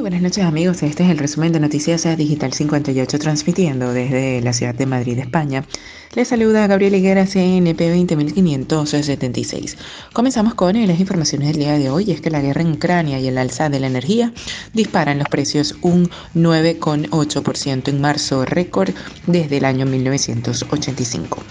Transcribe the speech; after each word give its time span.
Muy 0.00 0.08
buenas 0.08 0.22
noches 0.22 0.44
amigos, 0.44 0.82
este 0.82 1.04
es 1.04 1.10
el 1.10 1.18
resumen 1.18 1.52
de 1.52 1.60
Noticias 1.60 2.04
Digital 2.16 2.54
58 2.54 3.18
transmitiendo 3.18 3.92
desde 3.92 4.40
la 4.40 4.54
ciudad 4.54 4.74
de 4.74 4.86
Madrid, 4.86 5.18
España. 5.18 5.66
Les 6.14 6.26
saluda 6.26 6.66
Gabriel 6.66 6.94
Higuera, 6.94 7.26
CNP 7.26 7.90
20576. 7.90 9.76
Comenzamos 10.14 10.54
con 10.54 10.86
las 10.86 10.98
informaciones 10.98 11.48
del 11.48 11.58
día 11.58 11.76
de 11.76 11.90
hoy, 11.90 12.12
es 12.12 12.22
que 12.22 12.30
la 12.30 12.40
guerra 12.40 12.62
en 12.62 12.72
Ucrania 12.72 13.20
y 13.20 13.28
el 13.28 13.36
alza 13.36 13.68
de 13.68 13.78
la 13.78 13.88
energía 13.88 14.32
disparan 14.72 15.18
los 15.18 15.28
precios 15.28 15.76
un 15.82 16.08
9,8% 16.34 17.88
en 17.88 18.00
marzo, 18.00 18.46
récord 18.46 18.94
desde 19.26 19.58
el 19.58 19.66
año 19.66 19.84
1985. 19.84 21.42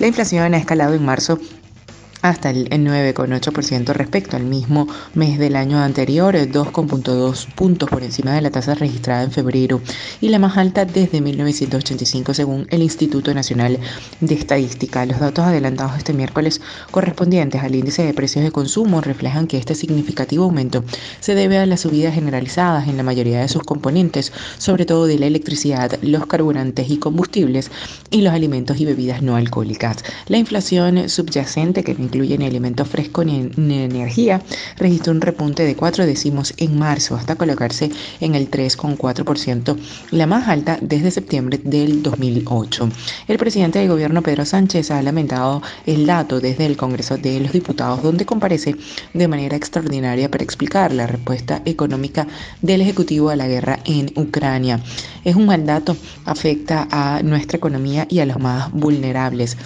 La 0.00 0.08
inflación 0.08 0.54
ha 0.54 0.58
escalado 0.58 0.94
en 0.94 1.04
marzo 1.04 1.38
hasta 2.22 2.50
el 2.50 2.70
9,8% 2.70 3.92
respecto 3.92 4.36
al 4.36 4.44
mismo 4.44 4.86
mes 5.14 5.38
del 5.38 5.56
año 5.56 5.78
anterior, 5.78 6.34
2,2 6.36 7.46
puntos 7.54 7.90
por 7.90 8.02
encima 8.02 8.32
de 8.32 8.40
la 8.40 8.50
tasa 8.50 8.74
registrada 8.74 9.24
en 9.24 9.32
febrero 9.32 9.80
y 10.20 10.28
la 10.28 10.38
más 10.38 10.56
alta 10.56 10.84
desde 10.84 11.20
1985 11.20 12.34
según 12.34 12.66
el 12.70 12.82
Instituto 12.82 13.34
Nacional 13.34 13.78
de 14.20 14.34
Estadística. 14.34 15.04
Los 15.04 15.18
datos 15.18 15.44
adelantados 15.44 15.98
este 15.98 16.12
miércoles 16.12 16.60
correspondientes 16.90 17.62
al 17.62 17.74
índice 17.74 18.04
de 18.04 18.14
precios 18.14 18.44
de 18.44 18.52
consumo 18.52 19.00
reflejan 19.00 19.48
que 19.48 19.58
este 19.58 19.74
significativo 19.74 20.44
aumento 20.44 20.84
se 21.20 21.34
debe 21.34 21.58
a 21.58 21.66
las 21.66 21.80
subidas 21.80 22.14
generalizadas 22.14 22.86
en 22.88 22.96
la 22.96 23.02
mayoría 23.02 23.40
de 23.40 23.48
sus 23.48 23.64
componentes, 23.64 24.32
sobre 24.58 24.86
todo 24.86 25.06
de 25.06 25.18
la 25.18 25.26
electricidad, 25.26 25.98
los 26.02 26.26
carburantes 26.26 26.88
y 26.88 26.98
combustibles 26.98 27.70
y 28.10 28.22
los 28.22 28.32
alimentos 28.32 28.78
y 28.80 28.84
bebidas 28.84 29.22
no 29.22 29.34
alcohólicas. 29.34 30.04
La 30.28 30.38
inflación 30.38 31.08
subyacente 31.08 31.82
que 31.82 31.94
incluyen 32.12 32.42
alimentos 32.42 32.88
frescos 32.88 33.24
ni, 33.24 33.78
energía, 33.78 34.42
registró 34.76 35.12
un 35.12 35.22
repunte 35.22 35.64
de 35.64 35.74
cuatro 35.74 36.04
décimos 36.04 36.52
en 36.58 36.78
marzo 36.78 37.16
hasta 37.16 37.36
colocarse 37.36 37.90
en 38.20 38.34
el 38.34 38.50
3,4%, 38.50 39.78
la 40.10 40.26
más 40.26 40.46
alta 40.46 40.78
desde 40.82 41.10
septiembre 41.10 41.58
del 41.64 42.02
2008. 42.02 42.90
El 43.28 43.38
presidente 43.38 43.78
del 43.78 43.88
gobierno 43.88 44.22
Pedro 44.22 44.44
Sánchez 44.44 44.90
ha 44.90 45.00
lamentado 45.00 45.62
el 45.86 46.04
dato 46.04 46.38
desde 46.38 46.66
el 46.66 46.76
Congreso 46.76 47.16
de 47.16 47.40
los 47.40 47.52
Diputados, 47.52 48.02
donde 48.02 48.26
comparece 48.26 48.76
de 49.14 49.28
manera 49.28 49.56
extraordinaria 49.56 50.30
para 50.30 50.44
explicar 50.44 50.92
la 50.92 51.06
respuesta 51.06 51.62
económica 51.64 52.26
del 52.60 52.82
Ejecutivo 52.82 53.30
a 53.30 53.36
la 53.36 53.48
guerra 53.48 53.78
en 53.86 54.12
Ucrania. 54.16 54.80
Es 55.24 55.34
un 55.34 55.46
mal 55.46 55.64
dato, 55.64 55.96
afecta 56.26 56.88
a 56.90 57.22
nuestra 57.22 57.56
economía 57.56 58.06
y 58.10 58.18
a 58.18 58.26
los 58.26 58.38
más 58.38 58.70
vulnerables. 58.72 59.56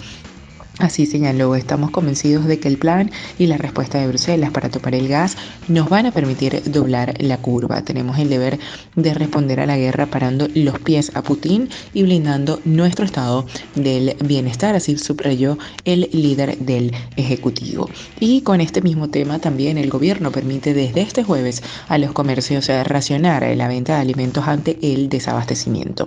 Así 0.79 1.07
señaló, 1.07 1.57
estamos 1.57 1.91
convencidos 1.91 2.45
de 2.45 2.61
que 2.61 2.69
el 2.69 2.77
plan 2.77 3.11
y 3.39 3.47
la 3.47 3.57
respuesta 3.57 3.99
de 3.99 4.09
Bruselas 4.09 4.51
para 4.51 4.69
topar 4.69 4.95
el 4.95 5.09
gas 5.09 5.39
nos 5.69 5.89
van 5.89 6.05
a 6.05 6.13
permitir 6.13 6.63
doblar 6.67 7.15
la 7.19 7.39
curva. 7.39 7.81
Tenemos 7.81 8.19
el 8.19 8.29
deber 8.29 8.59
de 8.95 9.15
responder 9.15 9.61
a 9.61 9.67
la 9.67 9.79
guerra 9.79 10.05
parando 10.05 10.49
los 10.55 10.79
pies 10.79 11.13
a 11.15 11.23
Putin 11.23 11.71
y 11.95 12.03
blindando 12.03 12.61
nuestro 12.67 13.07
estado 13.07 13.47
del 13.75 14.17
bienestar, 14.23 14.77
así 14.77 14.99
subrayó 14.99 15.57
el 15.87 16.11
líder 16.13 16.59
del 16.59 16.93
Ejecutivo. 17.17 17.89
Y 18.21 18.43
con 18.43 18.61
este 18.61 18.83
mismo 18.83 19.09
tema 19.09 19.39
también 19.39 19.79
el 19.79 19.89
gobierno 19.89 20.31
permite 20.31 20.75
desde 20.75 21.01
este 21.01 21.25
jueves 21.25 21.63
a 21.89 21.97
los 21.97 22.13
comercios 22.13 22.69
racionar 22.85 23.47
la 23.57 23.69
venta 23.69 23.95
de 23.95 24.03
alimentos 24.03 24.47
ante 24.47 24.79
el 24.83 25.09
desabastecimiento. 25.09 26.07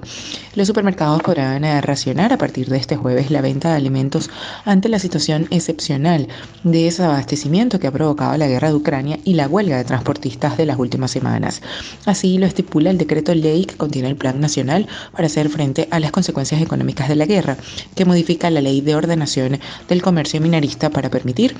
Los 0.53 0.67
supermercados 0.67 1.23
podrán 1.23 1.63
racionar 1.81 2.33
a 2.33 2.37
partir 2.37 2.67
de 2.67 2.77
este 2.77 2.97
jueves 2.97 3.31
la 3.31 3.41
venta 3.41 3.71
de 3.71 3.77
alimentos 3.77 4.29
ante 4.65 4.89
la 4.89 4.99
situación 4.99 5.47
excepcional 5.51 6.27
de 6.63 6.83
desabastecimiento 6.83 7.79
que 7.79 7.87
ha 7.87 7.91
provocado 7.91 8.37
la 8.37 8.47
guerra 8.47 8.69
de 8.69 8.75
Ucrania 8.75 9.19
y 9.23 9.33
la 9.33 9.47
huelga 9.47 9.77
de 9.77 9.83
transportistas 9.83 10.57
de 10.57 10.65
las 10.65 10.79
últimas 10.79 11.11
semanas. 11.11 11.61
Así 12.05 12.37
lo 12.37 12.45
estipula 12.45 12.89
el 12.89 12.97
decreto 12.97 13.33
ley 13.33 13.65
que 13.65 13.77
contiene 13.77 14.09
el 14.09 14.15
Plan 14.15 14.39
Nacional 14.39 14.87
para 15.11 15.27
hacer 15.27 15.49
frente 15.49 15.87
a 15.91 15.99
las 15.99 16.11
consecuencias 16.11 16.61
económicas 16.61 17.09
de 17.09 17.15
la 17.15 17.25
guerra, 17.25 17.57
que 17.95 18.05
modifica 18.05 18.49
la 18.49 18.61
ley 18.61 18.81
de 18.81 18.95
ordenación 18.95 19.59
del 19.87 20.01
comercio 20.01 20.41
minorista 20.41 20.89
para 20.89 21.09
permitir 21.09 21.55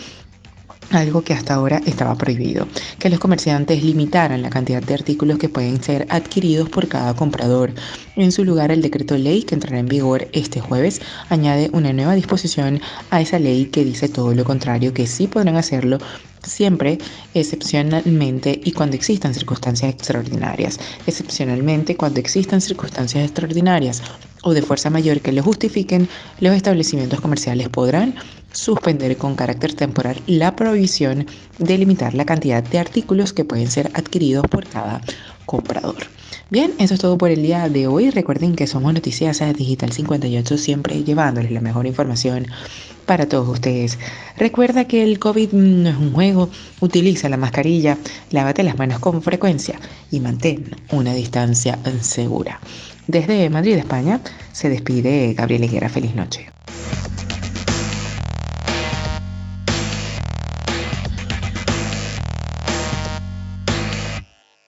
algo 0.92 1.22
que 1.22 1.34
hasta 1.34 1.54
ahora 1.54 1.82
estaba 1.86 2.16
prohibido, 2.16 2.68
que 2.98 3.10
los 3.10 3.20
comerciantes 3.20 3.84
limitaran 3.84 4.42
la 4.42 4.50
cantidad 4.50 4.82
de 4.82 4.94
artículos 4.94 5.38
que 5.38 5.50
pueden 5.50 5.82
ser 5.82 6.08
adquiridos 6.10 6.70
por 6.70 6.88
cada 6.88 7.14
comprador. 7.16 7.72
En 8.16 8.32
su 8.32 8.44
lugar, 8.44 8.72
el 8.72 8.82
decreto 8.82 9.18
ley 9.18 9.44
que 9.44 9.56
entrará 9.56 9.80
en 9.80 9.88
vigor 9.88 10.28
este 10.34 10.60
jueves 10.60 11.02
añade 11.30 11.70
una 11.74 11.94
nueva 11.94 12.16
disposición 12.16 12.82
a 13.12 13.22
esa 13.22 13.40
ley 13.40 13.66
que 13.66 13.86
dice 13.86 14.10
todo 14.10 14.34
lo 14.34 14.44
contrario, 14.44 14.94
que 14.94 15.08
sí 15.08 15.28
podrán 15.28 15.58
hacerlo 15.58 16.00
siempre 16.44 16.98
excepcionalmente 17.34 18.60
y 18.64 18.72
cuando 18.72 18.96
existan 18.96 19.34
circunstancias 19.34 19.94
extraordinarias. 19.94 20.80
Excepcionalmente 21.06 21.96
cuando 21.96 22.20
existan 22.20 22.62
circunstancias 22.62 23.24
extraordinarias 23.26 24.02
o 24.44 24.54
de 24.54 24.62
fuerza 24.62 24.90
mayor 24.90 25.22
que 25.22 25.34
lo 25.34 25.44
justifiquen, 25.44 26.08
los 26.40 26.56
establecimientos 26.56 27.20
comerciales 27.20 27.70
podrán 27.70 28.16
suspender 28.52 29.18
con 29.18 29.36
carácter 29.36 29.74
temporal 29.74 30.22
la 30.28 30.56
prohibición 30.56 31.28
de 31.58 31.78
limitar 31.78 32.14
la 32.14 32.26
cantidad 32.26 32.64
de 32.64 32.80
artículos 32.80 33.34
que 33.34 33.46
pueden 33.46 33.70
ser 33.70 33.92
adquiridos 33.94 34.46
por 34.48 34.66
cada 34.66 35.02
comprador. 35.46 35.98
Bien, 36.52 36.74
eso 36.80 36.96
es 36.96 37.00
todo 37.00 37.18
por 37.18 37.30
el 37.30 37.44
día 37.44 37.70
de 37.70 37.86
hoy. 37.86 38.10
Recuerden 38.10 38.56
que 38.56 38.66
somos 38.66 38.92
Noticias 38.94 39.40
Digital 39.56 39.92
58, 39.92 40.58
siempre 40.58 41.04
llevándoles 41.04 41.52
la 41.52 41.62
mejor 41.62 41.86
información 41.86 42.48
para 43.06 43.28
todos 43.28 43.48
ustedes. 43.48 44.00
Recuerda 44.38 44.86
que 44.86 45.04
el 45.04 45.20
COVID 45.20 45.54
no 45.54 45.90
es 45.90 45.98
un 45.98 46.12
juego, 46.12 46.50
utiliza 46.80 47.30
la 47.30 47.38
mascarilla, 47.38 47.98
lávate 48.31 48.64
las 48.64 48.78
manos 48.78 49.00
con 49.00 49.22
frecuencia 49.22 49.80
y 50.10 50.20
mantén 50.20 50.76
una 50.92 51.14
distancia 51.14 51.78
segura. 52.02 52.60
Desde 53.06 53.50
Madrid, 53.50 53.78
España, 53.78 54.22
se 54.52 54.70
despide 54.70 55.34
Gabriel 55.34 55.64
Higuera. 55.64 55.90
Feliz 55.90 56.16
noche. 56.16 56.59